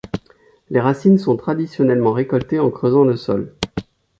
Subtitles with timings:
[0.71, 3.53] Les racines sont traditionnellement récoltées en creusant le sol.